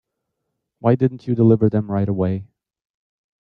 [0.79, 2.47] Why didn't you deliver them right away?